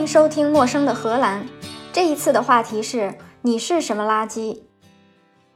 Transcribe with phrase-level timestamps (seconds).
[0.00, 1.42] 迎收听《陌生的荷兰》。
[1.92, 4.62] 这一次的话题是：你是什么垃圾？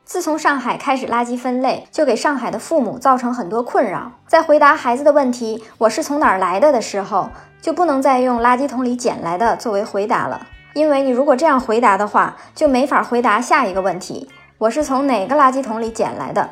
[0.05, 4.13] 自从上海开始垃圾分类，就给上海的父母造成很多困扰。
[4.27, 7.31] 在回答孩子的问题“我是从哪儿来的”的时候，
[7.63, 16.51] 就不能再用垃圾桶里捡来的作为回答了，因为你如果这样回答的话，就没法回答下一个问题：我是从哪个垃圾桶里捡来的？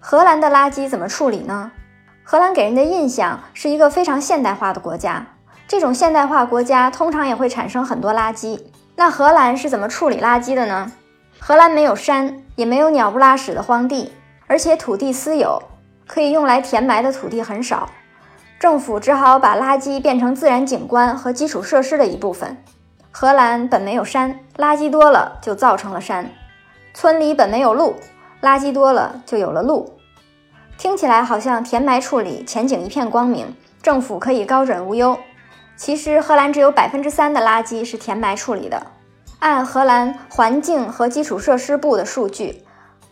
[0.00, 1.72] 荷兰的垃圾怎么处理呢？
[2.24, 5.26] 荷兰给人的印象是一个非常现代化的国家，
[5.66, 8.60] 这种现代化国家通常也会产生很多垃圾。
[8.96, 10.92] 那荷兰是怎么处理垃圾的呢？
[11.38, 14.12] 荷兰没有山，也没有鸟不拉屎的荒地，
[14.46, 15.62] 而且土地私有，
[16.06, 17.88] 可以用来填埋的土地很少。
[18.60, 22.62] 政府只好把垃圾变成自然景观和基础设施的一部分。
[23.10, 26.30] 荷兰本没有山，垃圾多了就造成了山。
[26.94, 27.96] 村里本没有路，
[28.40, 29.98] 垃圾多了就有了路。
[30.78, 35.18] 听起来好像填埋处理前景一片光明，政府可以高枕无忧。
[35.84, 38.86] 其实荷兰只有百分之三的垃圾是填埋处理的。
[39.40, 42.62] 按荷兰环境和基础设施部的数据，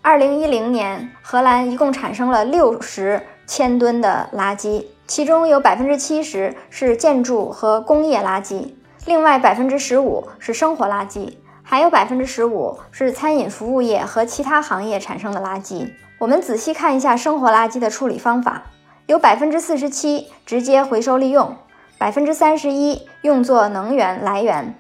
[0.03, 8.69] 二零一零年荷兰一共产生了六十千吨的垃圾，其中有百分之七十是建筑和工业垃圾，
[9.05, 11.29] 另外百分之十五是生活垃圾，
[11.65, 15.91] 还有百分之十五是餐饮服务业和其他行业产生的垃圾。
[16.21, 18.63] 我们仔细看一下生活垃圾的处理方法，
[19.07, 21.57] 有百分之四十七直接回收利用，
[22.01, 24.75] 百分之三十一用作能源来源。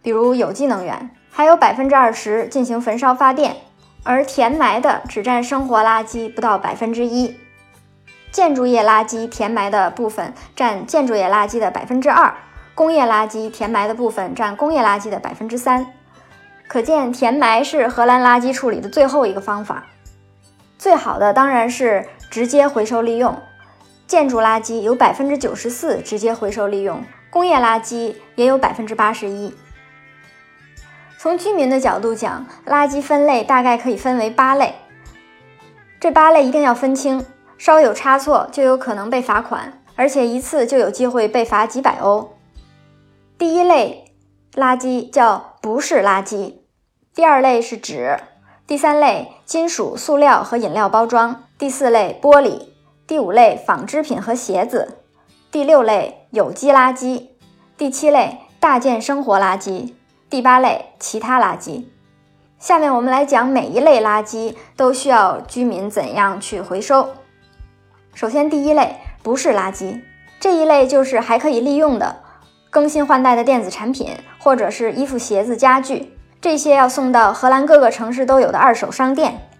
[0.00, 3.56] 比如有机能源，还有百分之二十进行焚烧发电，
[4.04, 7.36] 而填埋的只占生活垃圾不到百分之一。
[8.30, 12.32] 建筑业垃圾填埋的部分占建筑业垃圾的百分之二，
[12.76, 15.84] 工业垃圾填埋的部分占工业垃圾的百分之三。
[16.68, 19.86] 可见，填埋是荷兰垃圾处理的最后一个方法。
[20.78, 23.36] 最好的当然是直接回收利用。
[24.12, 29.54] 建筑垃圾有百分之九十四直接回收利用，工业垃圾也有百分之八十一。
[31.18, 34.74] 从居民的角度讲，垃圾分类大概可以分为八类。
[35.98, 37.24] 这八类一定要分清，
[37.56, 42.36] 稍有差错就有可能被罚款，而且一次就有机会被罚几百欧。
[43.38, 44.12] 第一类
[44.52, 46.56] 垃圾叫不是垃圾，
[47.14, 48.18] 第二类是纸，
[48.66, 52.71] 第三类金属、塑料和饮料包装，第四类玻璃，
[53.06, 54.98] 第五类纺织品和鞋子，
[55.50, 57.28] 第六类有机垃圾，
[57.76, 59.92] 第七类大件生活垃圾。
[60.30, 61.84] 第八类其他垃圾，
[62.58, 67.10] 下面我们来讲每一类垃圾都需要居民怎样去回收。
[68.14, 70.00] 首先，第一类不是垃圾，
[70.40, 72.22] 这一类就是还可以利用的、
[72.70, 79.50] 更新换代的电子产品，或者是衣服、鞋子、家具，这些要送到荷兰各个城市都有的二手商店。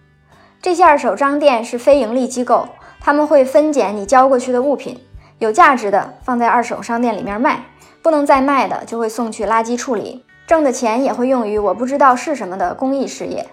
[0.63, 2.69] 这些二手商店是非盈利机构，
[3.05, 5.01] 他们会分拣你交过去的物品，
[5.41, 7.65] 有价值的放在二手商店里面卖，
[8.01, 10.25] 不能再卖的就会送去垃圾处理。
[10.47, 13.49] 挣的钱也会用于我不知道是什么的公益事业。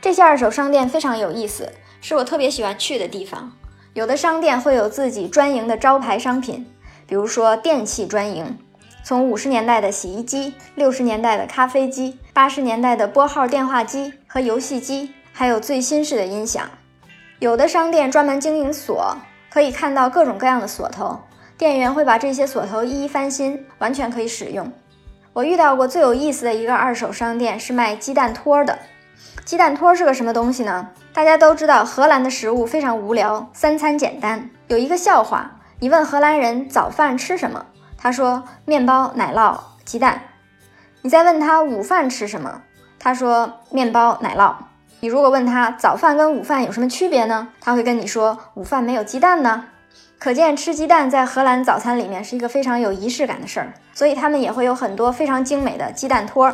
[0.00, 3.52] 这些二手商店非常有意思，是我特别喜欢去的地方。
[3.94, 6.66] 有的商店会有自己专营的招牌商品，
[7.06, 8.58] 比如说电器专营，
[9.04, 16.68] 从五十年代的洗衣机、六十年代的咖啡机、八十年代的拨号电话机和游戏机，还有最新式的音响。
[17.38, 19.14] 有的商店专门经营锁，
[19.50, 21.20] 可以看到各种各样的锁头，
[21.58, 24.72] 店员会把这些锁头一一翻新，完全可以使用。
[25.34, 28.78] 我遇到过最有意思的一个二手商店是卖鸡蛋托的。
[29.44, 30.88] 鸡蛋托是个什么东西呢？
[31.12, 34.48] 大家都知道，荷兰的食物非常无聊，三餐简单。
[34.68, 37.66] 有一个笑话，你问荷兰人早饭吃什么，
[37.98, 40.22] 他说面包、奶酪、鸡蛋。
[41.02, 42.62] 你再问他午饭吃什么，
[42.98, 44.54] 他说面包、奶酪。
[45.00, 47.48] 你如果问他早饭跟午饭有什么区别呢？
[47.60, 49.64] 他会跟你说午饭没有鸡蛋呢。
[50.18, 56.52] 可见吃鸡蛋在荷兰早餐里面是一个非常有仪式感的事儿，所以他们也会有很多非常精美的鸡蛋托。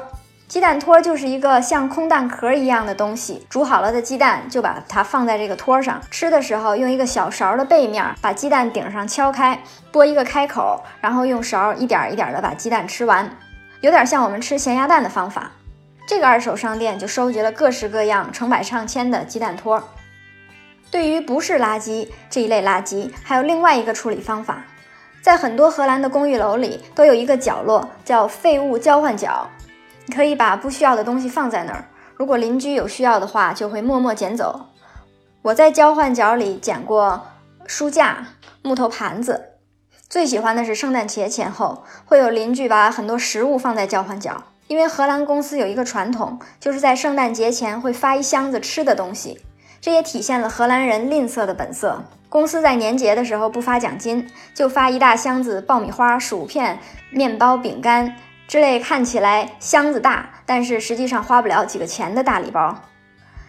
[0.48, 9.62] 鸡蛋托就是一个像空蛋壳一样的东西，煮好了的鸡蛋就把它放在这个托上，吃的时候用一个小勺的背面把鸡蛋顶上敲开，
[9.92, 13.30] 拨一个开口，然后用勺一点一点的把鸡蛋吃完，
[13.80, 15.53] 有点像我们吃咸鸭蛋的方法。
[16.14, 19.82] 这个二手商店就收集了各式各样、成百上千的鸡蛋托。
[20.91, 24.66] 对于不是垃圾这一类垃圾，还有另外一个处理方法，
[25.22, 29.48] 在很多荷兰的公寓楼里都有一个角落叫废物交换角，
[30.04, 34.66] 你可以把不需要的东西放在那儿，如果邻居有需要的话，就会默默捡走。
[35.41, 37.26] 我在交换角里捡过
[37.66, 38.26] 书架、
[38.60, 39.53] 木头盘子，
[40.10, 49.39] 最喜欢的是圣诞节前后会有邻居把很多食物放在交换角，因为荷兰公司有一个传统，就是在圣诞节前会发一箱子吃的东西。
[49.83, 52.03] 这也体现了荷兰人吝啬的本色。
[52.30, 56.78] 公司在年节的时候不发奖金，就发一大箱子爆米花、薯片、
[57.10, 58.16] 面包、饼干
[58.48, 62.74] 之类看起来箱子大，但是实际上花不了几个钱的大礼包。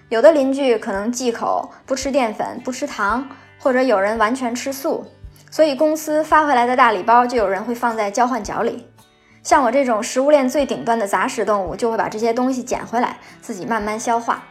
[0.09, 5.05] 有的邻居可能忌口，不吃淀粉，不吃糖，或者有人完全吃素，
[5.49, 8.85] 所以公司发回来的大礼包就有人会放在交换角里。
[9.43, 14.43] 像我这种食物链最顶端的杂食动物，就会把这些东西捡回来，自己慢慢消化。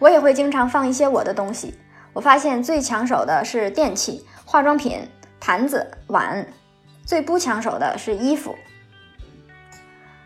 [0.00, 1.74] 我也会经常放一些我的东西。
[2.12, 5.08] 我发现最抢手的是电器、化妆品、
[5.38, 6.44] 盘子、碗，
[7.06, 8.56] 最不抢手的是衣服。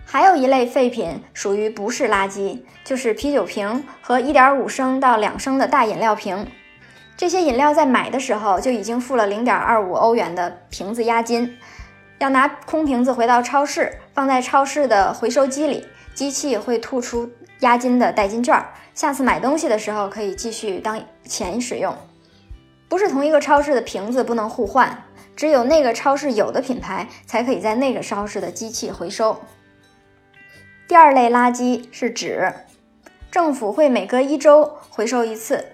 [0.07, 6.47] 还有一类废品属于不是垃圾，就是啤酒瓶和1.5升到2升的大饮料瓶。
[7.17, 11.59] 这些饮料在买的时候就已经付了0.25欧元的瓶子押金，
[12.19, 15.85] 要拿空瓶子回到超市，放在超市的回收机里，
[16.15, 17.31] 机器会吐出
[17.61, 18.65] 押金的代金券。
[18.95, 21.95] 下次买东西的时候可以继续当钱使用，
[22.89, 29.41] 不是同一个超市的瓶子不能互换，只有那个超市有的品牌才可以在那个超市的机器回收。
[30.87, 32.53] 第二类垃圾是纸，
[33.33, 35.65] 政府会每隔一周回收一次，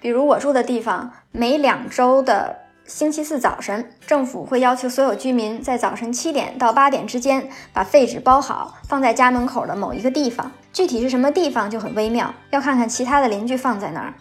[0.00, 2.67] 比如我住的地方，每两周的。
[2.88, 10.50] 星期四早晨，政府会要求所有居民在早晨七点到八点之间把废纸包好，放在家门口的某一个地方。
[10.72, 14.14] 具体是什么地方就很微妙，要看看其他的邻居放在哪儿。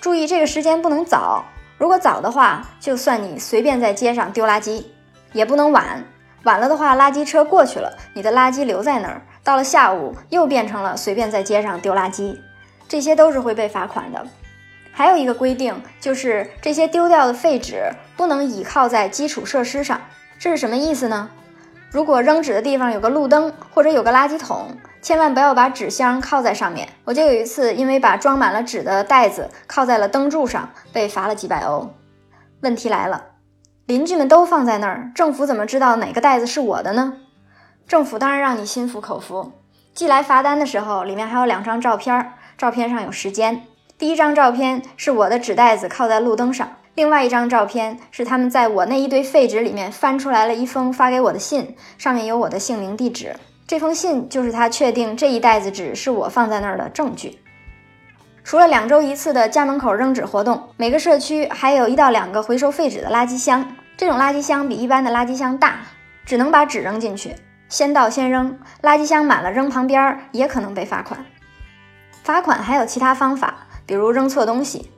[0.00, 1.44] 注意这个时间不能早，
[1.78, 4.82] 如果早的话，就算你随便在街上丢垃圾；
[5.32, 6.04] 也不能晚，
[6.42, 12.36] 晚了的话，垃圾车过去了，你的垃圾留在那儿，到了下午又变成了随便在街上丢垃圾，
[12.88, 14.26] 这些都是会被罚款的。
[14.92, 20.00] 还有一个规定，就是这些丢掉的废纸不能倚靠在基础设施上。
[20.38, 21.30] 这是什么意思呢？
[21.90, 26.88] 如果扔纸的地方有个路灯或者有个垃圾桶，千万不要把纸箱靠在上面。
[27.04, 31.90] 我就有一次因为把装满了纸的袋子靠在了灯柱上，被罚了几百欧。
[32.60, 33.24] 问题来了，
[33.86, 37.14] 邻居们都放在那儿，政府怎么知道哪个袋子是我的呢？
[37.88, 39.52] 政府当然让你心服口服。
[39.92, 43.66] 寄来罚单的时候，里面还有两张照片，照片上有时间。
[44.00, 53.36] 第一张照片是我的纸袋子靠在路灯上，另外一张照片是他们在我那一堆废纸里面翻出来了一封发给我的信，上面有我的姓名、地址。
[53.66, 57.40] 这封信就是他确定这一袋子纸是我放在那儿的证据。
[58.42, 63.76] 除了两周一次的家门口扔纸活动，每个社区还有一到两个回收废纸的垃圾箱。
[63.98, 65.76] 这种垃圾箱比一般的垃圾箱大，
[66.24, 67.34] 只能把纸扔进去，
[67.68, 68.58] 先到先扔。
[68.80, 71.22] 垃圾箱满了扔旁边也可能被罚款。
[72.22, 73.66] 罚款还有其他方法。
[73.90, 74.88] 比如扔错东西，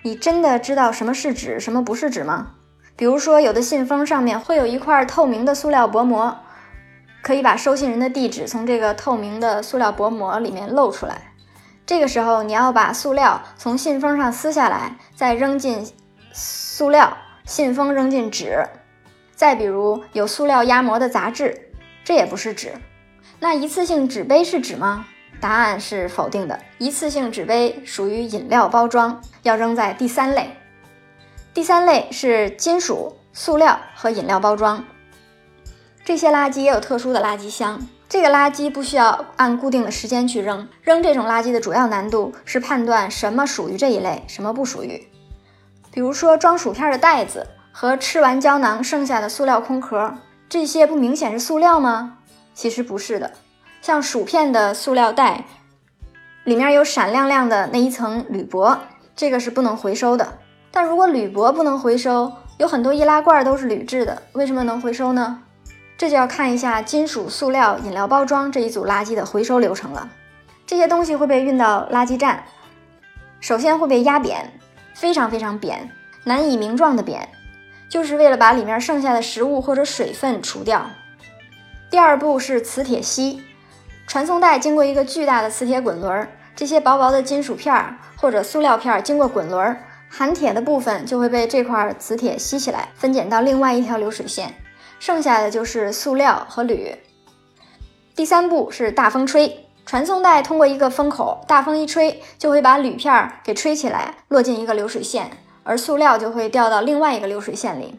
[0.00, 2.52] 你真的知道什么是纸，什么不是纸吗？
[2.96, 6.34] 比如说，有的信封上面会有一块透明的塑料薄膜，
[7.20, 11.34] 可以把收信人的地址从这个透明的塑料薄膜里面露出来。
[11.84, 15.86] 这个时候，你要把塑料从信封上撕下来，再扔进
[16.32, 17.14] 塑料，
[17.44, 18.66] 信封扔进纸。
[19.34, 21.68] 再比如，有塑料压膜的杂志，
[22.02, 22.72] 这也不是纸。
[23.40, 25.04] 那一次性纸杯是纸吗？
[25.42, 26.56] 答案是否定的。
[26.78, 30.56] 一次性纸杯属于饮料包装，要扔在第三类。
[31.52, 34.84] 第三类是金属、塑料和饮料包装。
[36.04, 37.84] 这些垃圾也有特殊的垃圾箱。
[38.08, 40.68] 这个垃圾不需要按固定的时间去扔。
[40.82, 45.08] 扔这种垃圾的主要难度是判断什么属于这一类，什么不属于。
[45.90, 50.14] 比如说装薯片的袋子和吃完胶囊剩下的塑料空壳，
[50.48, 52.18] 这些不明显是塑料吗？
[52.54, 53.32] 其实不是的。
[53.82, 55.44] 像薯片的塑料袋，
[56.44, 58.78] 里面有闪亮亮的那一层铝箔，
[59.16, 60.38] 这个是不能回收的。
[60.70, 65.42] 但如果铝箔不能回收，有很多易拉罐都是铝制的，为什么能回收呢？
[65.98, 70.08] 这就要看一下金属、塑料、饮料包装这一组垃圾的回收流程了。
[70.64, 72.44] 这些东西会被运到垃圾站，
[73.40, 74.60] 首先会被压扁，
[74.94, 75.90] 非常非常扁，
[76.22, 77.28] 难以名状的扁，
[77.88, 80.86] 就是为了把里面剩下的食物或者水分除掉。
[81.90, 83.42] 第二步是磁铁吸。
[84.06, 89.76] 传送带经过一个巨大的磁铁滚轮，这些薄薄的金属片或者塑料片经过滚轮，
[90.10, 94.54] 含铁的部分就会被这块磁铁吸起来，分拣到另外一条流水线，
[94.98, 96.94] 剩下的就是塑料和铝。
[98.14, 105.30] 第三步是大风吹，传送带通过一个风口，大风一吹就会把铝片给吹起来，落进一个流水线，
[105.64, 107.98] 而塑料就会掉到另外一个流水线里。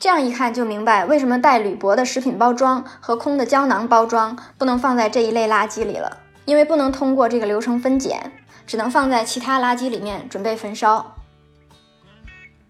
[0.00, 6.16] 这样一看就明白，为什么带铝箔的食品包装和空的胶囊包装不能放在这一类垃圾里了，
[6.46, 8.32] 因为不能通过这个流程分拣，
[8.66, 11.16] 只能放在其他垃圾里面准备焚烧。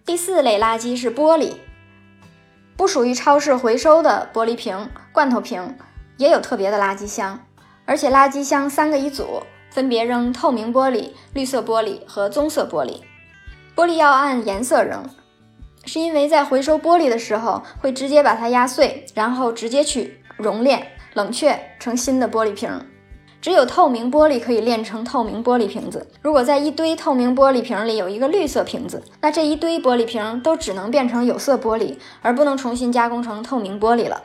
[0.05, 1.53] 第四类垃圾是玻璃，
[2.77, 5.79] 不属于超市回收的玻璃瓶、罐头瓶，
[6.17, 7.39] 也有特别的垃圾箱，
[7.85, 13.03] 而且垃圾箱三个一组，分别扔透明玻璃、绿色玻璃和棕色玻璃。
[13.77, 15.09] 玻璃要按颜色扔，
[15.85, 22.71] 是因为在回收玻璃的时候会直接把它压碎，然后直接去熔炼、冷却成新的玻璃瓶。
[23.41, 26.07] 只有透明玻璃可以炼成透明玻璃瓶子。
[26.21, 34.23] 如果在一堆透明玻璃瓶里有一个绿色瓶子，那这一堆玻璃瓶都只能变成有色玻璃，而不能重新加工成透明玻璃了。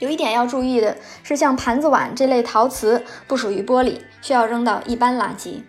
[0.00, 5.62] 有一点要注意的是，像盘子碗这类陶瓷不属于玻璃，需要扔到一般垃圾。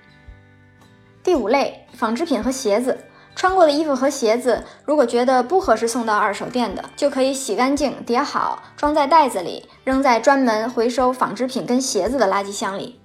[1.24, 2.98] 第五类，纺织品和鞋子。
[3.36, 13.00] 穿过的衣服和鞋子，如果觉得不合适送到二手店的，就可以洗干净、叠好，装在袋子里，扔在专门回收纺织品跟鞋子的垃圾箱里。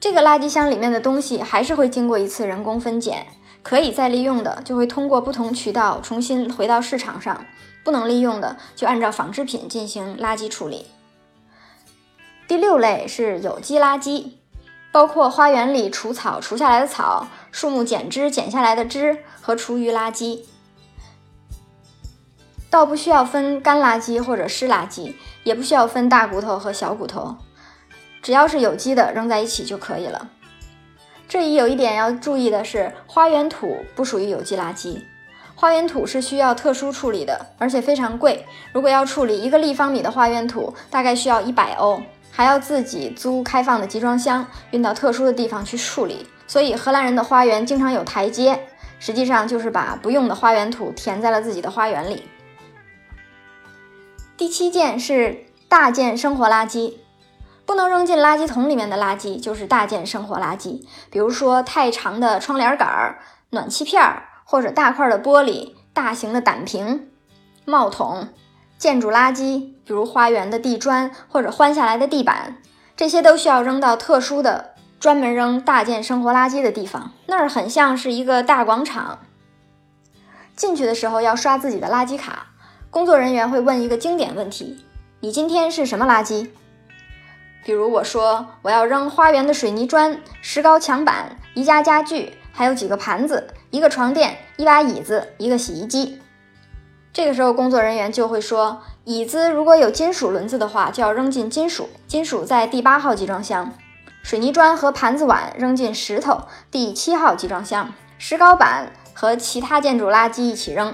[0.00, 3.26] 这个垃圾箱里面的东西还是会经过一次人工分拣，
[3.62, 7.44] 可以再利用的就会通过不同渠道重新回到市场上，
[7.84, 10.86] 不能利用的就按照纺织品进行垃圾处理。
[12.48, 14.32] 第六类是有机垃圾。
[14.96, 20.40] 包括花园里除草除下来的草，树木剪枝剪下来的枝和厨余垃圾，
[22.70, 25.12] 倒不需要分干垃圾或者湿垃圾，
[25.44, 27.36] 也不需要分大骨头和小骨头，
[28.22, 30.30] 只要是有机的扔在一起就可以了。
[31.28, 35.02] 这里有一点要注意的是，花园土不属于有机垃圾，
[35.54, 38.46] 花园土是需要特殊处理的，而且非常贵。
[38.72, 42.00] 如果要处理一个立方米的花园土，大概需要一百欧。
[42.36, 46.26] 还要自己租开放的集装箱，运到特殊的地方去处理。
[46.46, 52.24] 所以荷兰人的花园经常有台阶，实际上就是把不用的花园土填在了自己的花园里。
[54.36, 56.96] 第七件是大件生活垃圾，
[57.64, 67.08] 不能扔进垃圾桶里面的垃圾就是大件生活垃圾，比如说太长的窗帘杆儿、暖气片儿，或者大块的玻璃、大型的胆瓶、
[67.64, 68.28] 帽筒。
[68.78, 72.58] 建筑垃圾，比如花园的地砖或者换下来的地板，
[72.96, 77.12] 这些都需要扔到特殊的、专门扔大件生活垃圾的地方。
[77.26, 79.20] 那儿很像是一个大广场。
[80.54, 82.46] 进去的时候要刷自己的垃圾卡，
[82.90, 84.84] 工作人员会问一个经典问题
[85.20, 86.48] ：“你今天是什么垃圾？”
[87.64, 96.20] 比如我说我要扔花园的水泥砖、石膏墙板、宜家家具，还有几个盘子、一个床垫、一把椅子、一个洗衣机。
[97.16, 103.70] 这个时候，工作人员就会说，椅子如果有金属轮子的话，就要扔进金属，金属在第八号集装箱；
[104.22, 107.86] 水泥砖和盘子碗扔进石头，第七号集装箱；
[108.18, 110.92] 石膏板和其他建筑垃圾一起扔；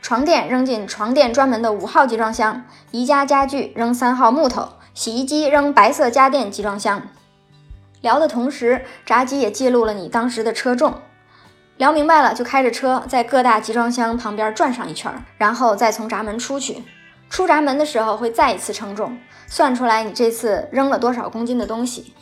[0.00, 4.64] 床垫扔进床垫专门的五号集装箱；宜家家具扔三号木头；
[4.94, 7.00] 洗衣机扔白色家电集装箱。
[8.00, 10.94] 聊的同时，闸机也记录了你当时的车重。
[11.78, 16.84] 聊明白了，就开着车在各大集装箱旁边转上一圈，然后再从闸门出去。
[17.28, 22.14] 出闸门的时候会再一次称重，算出来你这次扔了多少公斤的东西。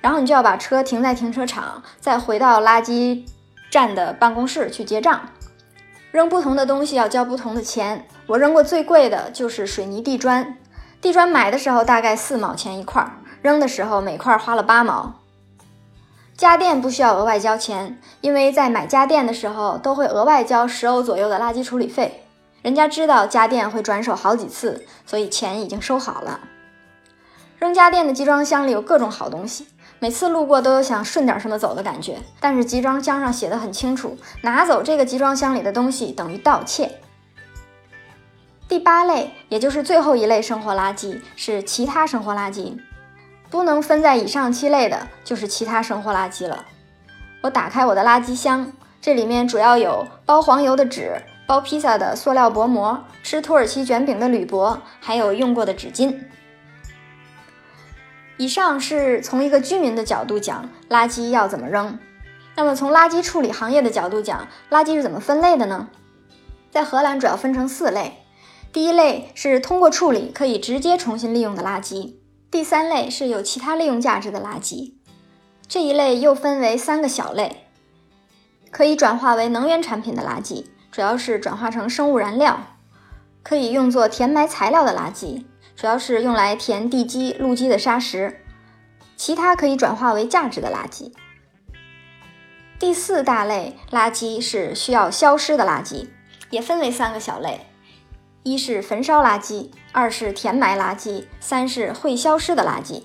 [0.00, 3.24] 然后你就要把车停在停车场，再回到垃圾
[3.70, 5.20] 站的办公室去结账。
[6.12, 8.06] 扔不同的东西要交不同的钱。
[8.26, 10.56] 我扔过最贵的就是水泥地砖，
[11.00, 13.04] 地砖买的时候大概四毛钱一块，
[13.42, 15.17] 扔的时候每块花了八毛。
[16.38, 22.22] 家电不需要额外交钱，因为在买家电的时候都会额外交十欧左右的垃圾处理费。
[22.62, 26.38] 人家知道家电会转手好几次，所以钱已经收好了。
[27.58, 29.66] 扔家电的集装箱里有各种好东西，
[29.98, 32.18] 每次路过都有想顺点什么走的感觉。
[32.38, 37.00] 但是集装箱上写的很清楚，拿走这个集装箱里的东西等于盗窃。
[38.68, 42.78] 第八类，也就是最后一类生活垃圾是其他生活垃圾。
[43.50, 46.64] 不能分在以上七类的，就是其他生活垃圾了。
[47.40, 56.18] 我打开我的垃圾箱，这里面主要有包黄油的纸、包披萨的塑料薄膜、吃土耳其卷饼的铝箔，还有用过的纸巾。
[58.36, 61.98] 以上是从一个居民的角度讲垃圾要怎么扔。
[62.54, 65.88] 那么从垃圾处理行业的角度讲，垃圾是怎么分类的呢？
[66.70, 68.24] 在荷兰主要分成四类。
[68.72, 72.14] 第一类是通过处理可以直接重新利用的垃圾。
[72.58, 74.94] 第三类是有其他利用价值的垃圾，
[75.68, 77.68] 这一类又分为三个小类：
[78.72, 82.56] 可以转化为能源产品的垃圾，主要是转化成生物燃料；
[83.44, 85.44] 可以用作填埋材料的垃圾，
[85.76, 88.28] 主要是用来填地基、路基的沙石；
[89.16, 91.12] 其他可以转化为价值的垃圾。
[92.80, 96.08] 第四大类垃圾是需要消失的垃圾，
[96.50, 97.68] 也分为三个小类。
[98.42, 103.02] 一是焚烧垃圾，二是填埋垃圾，三是会消失的垃圾。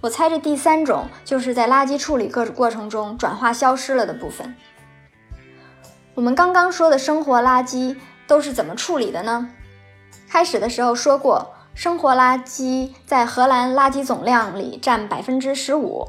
[0.00, 4.54] 我猜这第三种就是在垃圾处理各过程中转化消失了的部分。
[6.14, 7.96] 我们刚刚说的生活垃圾
[8.28, 9.50] 都是怎么处理的呢？
[10.28, 16.06] 开始的时候说过，生活垃圾在荷兰垃圾总量里占百分之十五，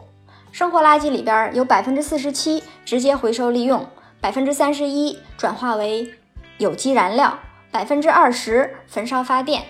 [0.51, 3.87] 生活垃圾里边有百分之四十七直接回收利用，
[4.21, 6.13] 百分之三十一转化为
[6.59, 7.39] 有机燃料，
[7.71, 9.63] 百分之二十焚烧发电，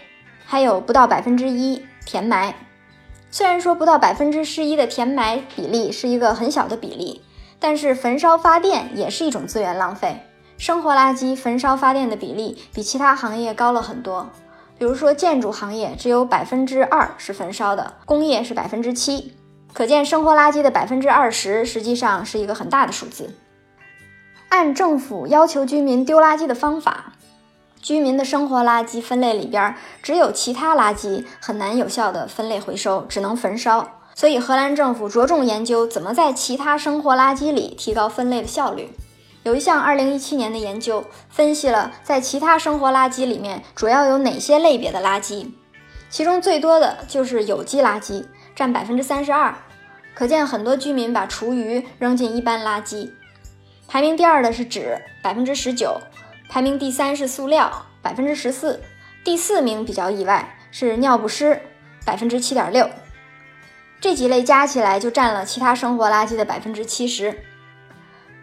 [0.49, 2.55] 还有不到百分之一填埋。
[3.29, 7.21] 虽然说不到百分之十一的填埋比例是一个很小的比例，
[7.59, 10.21] 但是焚烧发电也是一种资源浪费。
[10.57, 14.29] 生活垃圾焚烧发电的比例比其他行业高了很多。
[14.79, 19.33] 比如说建筑行业只有百分之二是焚烧的，工业是百分之七，
[19.73, 23.35] 可见生活垃圾的百分之二十实际上是一个很大的数字。
[24.49, 27.13] 按政府要求居民丢垃圾的方法，
[27.81, 34.01] 居民的生活垃圾分类里边只有其他垃圾很难有效的分类回收，只能焚烧。
[34.15, 38.89] 所以荷兰政府着重研究怎么在其他生活垃圾里提高分类的效率。
[39.43, 45.47] 有一项2017年的研究分析了在其他生活垃圾里面主要有哪些类别的垃圾，
[46.09, 49.55] 其中最多的就是有机垃圾，占百分之三十二。
[50.13, 53.11] 可见很多居民把厨余扔进一般垃圾。
[53.87, 56.01] 排名第二的是纸，百分之十九；
[56.49, 58.79] 排名第三是塑料，百分之十四；
[59.23, 61.61] 第四名比较意外是尿不湿，
[62.05, 62.89] 百分之七点六。
[63.99, 67.43] 这几类加起来就占了其他生活垃圾的百分之七十。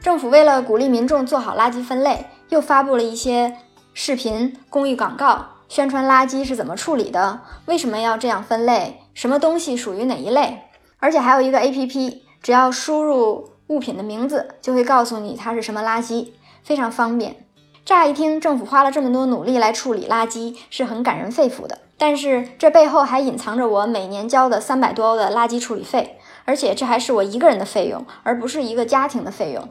[0.01, 3.57] 政府为了鼓励民众做好垃圾分类，又发布了一些
[3.95, 10.65] 视频、公益广告，宣传垃圾是怎么处理的，为什么要这样分类，什么东西属于哪一类，
[10.99, 16.33] 而且还有一个 APP，只要输入物品的名字，就会告诉你它是什么垃圾，
[16.63, 17.44] 非常方便。
[17.85, 21.81] 乍一听，政府花了这么多努力来处理垃圾，是很感人肺腑的。
[21.99, 29.69] 但是这背后还隐藏着我每年交的三百多欧的垃圾处理费，而且这还是我一个人的费用，而不是一个家庭的费用。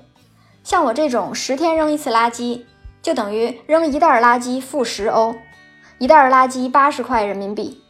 [0.63, 2.61] 像我这种十天扔一次垃圾，
[3.01, 5.35] 就等于扔一袋垃圾付十欧，
[5.97, 7.81] 一袋垃圾八十块人民币。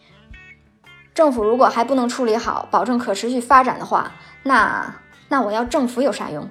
[1.14, 4.14] 政府如果还不能处理好，保证可持续发展的话，
[4.44, 4.96] 那
[5.28, 6.50] 那我要政府有啥用？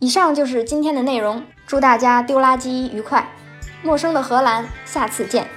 [0.00, 3.26] 以上就是今天的内容，祝大家丢垃圾愉快！
[3.82, 5.48] 陌生的荷兰，下次见。